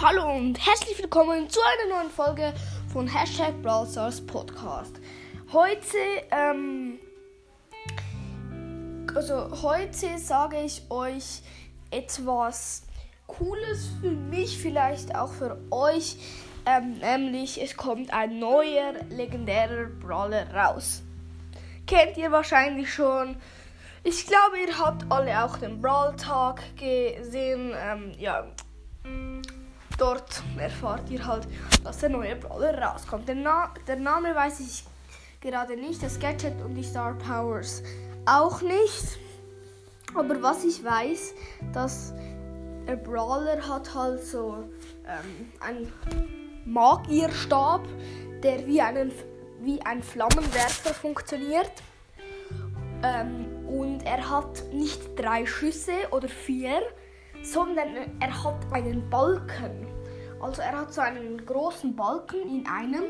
[0.00, 2.54] Hallo und herzlich willkommen zu einer neuen Folge
[2.92, 4.94] von Hashtag Brawl Stars Podcast.
[5.52, 5.98] Heute,
[6.30, 7.00] ähm,
[9.12, 11.42] also heute sage ich euch
[11.90, 12.84] etwas
[13.26, 16.16] Cooles für mich, vielleicht auch für euch.
[16.64, 21.02] Ähm, nämlich es kommt ein neuer legendärer Brawler raus.
[21.88, 23.34] Kennt ihr wahrscheinlich schon.
[24.04, 27.74] Ich glaube, ihr habt alle auch den Brawl Tag gesehen.
[27.76, 28.46] Ähm, ja,
[29.98, 31.46] dort erfahrt ihr halt,
[31.84, 33.28] dass der neue Brawler rauskommt.
[33.28, 34.84] Der, Na der Name weiß ich
[35.40, 37.82] gerade nicht, das Gadget und die Star Powers
[38.24, 39.18] auch nicht.
[40.14, 41.34] Aber was ich weiß,
[41.72, 42.14] dass
[42.86, 44.64] der Brawler hat halt so
[45.06, 45.92] ähm, einen
[46.64, 47.86] Magierstab,
[48.42, 49.12] der wie, einen,
[49.60, 51.72] wie ein Flammenwerfer funktioniert.
[53.02, 56.80] Ähm, und er hat nicht drei Schüsse oder vier,
[57.42, 57.88] sondern
[58.20, 59.86] er hat einen Balken.
[60.40, 63.04] Also er hat so einen großen Balken in einem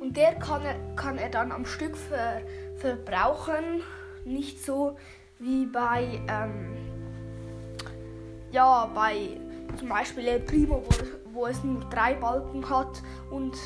[0.00, 2.42] und der kann er, kann er dann am Stück ver,
[2.76, 3.82] verbrauchen.
[4.24, 4.96] Nicht so
[5.38, 6.76] wie bei, ähm,
[8.50, 9.40] ja, bei
[9.78, 13.56] zum Beispiel El Primo, wo, wo es nur drei Balken hat und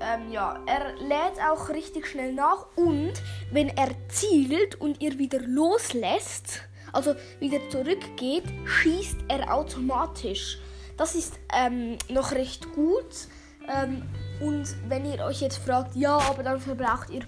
[0.00, 3.12] ähm, ja, er lädt auch richtig schnell nach und
[3.50, 6.62] wenn er zielt und ihr wieder loslässt,
[6.92, 10.58] also wieder zurückgeht, schießt er automatisch.
[10.96, 13.28] Das ist ähm, noch recht gut.
[13.68, 14.02] Ähm,
[14.40, 17.22] und wenn ihr euch jetzt fragt, ja, aber dann verbraucht ihr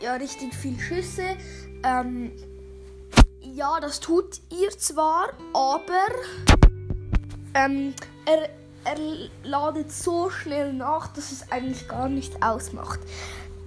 [0.00, 1.36] ja richtig viel Schüsse.
[1.82, 2.32] Ähm,
[3.40, 6.06] ja, das tut ihr zwar, aber
[7.54, 7.94] ähm,
[8.26, 8.48] er,
[8.84, 8.98] er
[9.42, 13.00] ladet so schnell nach, dass es eigentlich gar nicht ausmacht.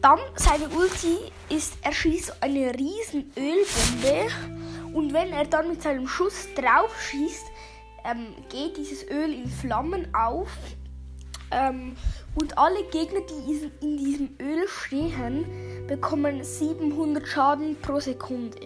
[0.01, 1.17] Dann seine Ulti
[1.49, 4.27] ist, er schießt eine riesen Ölbombe
[4.93, 7.45] und wenn er dann mit seinem Schuss drauf schießt,
[8.09, 10.49] ähm, geht dieses Öl in Flammen auf
[11.51, 11.95] ähm,
[12.35, 15.45] und alle Gegner, die in diesem Öl stehen,
[15.87, 18.57] bekommen 700 Schaden pro Sekunde.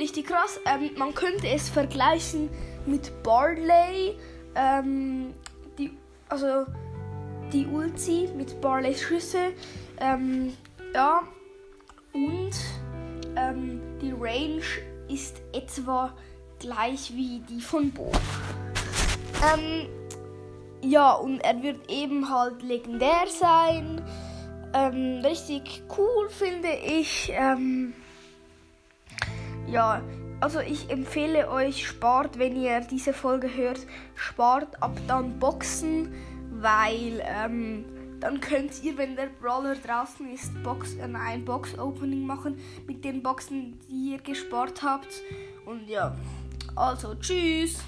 [0.00, 0.58] Richtig krass.
[0.66, 2.48] Ähm, man könnte es vergleichen
[2.86, 4.16] mit Barley.
[4.54, 5.34] Ähm,
[5.78, 5.96] die,
[6.28, 6.66] also
[7.52, 9.52] die Ulti mit Barleys Schüsse.
[10.00, 10.54] Ähm,
[10.94, 11.22] ja,
[12.12, 12.52] und
[13.36, 14.62] ähm, die Range
[15.08, 16.14] ist etwa
[16.58, 18.10] gleich wie die von Bo.
[19.52, 19.88] Ähm,
[20.82, 24.02] ja, und er wird eben halt legendär sein.
[24.74, 27.32] Ähm, richtig cool finde ich.
[27.34, 27.94] Ähm,
[29.66, 30.02] ja,
[30.40, 33.80] also ich empfehle euch, spart, wenn ihr diese Folge hört,
[34.14, 36.12] spart ab dann Boxen,
[36.50, 37.84] weil ähm,
[38.20, 43.22] dann könnt ihr, wenn der Brawler draußen ist, Box, äh, ein Box-Opening machen mit den
[43.22, 45.22] Boxen, die ihr gespart habt.
[45.66, 46.16] Und ja,
[46.74, 47.78] also tschüss.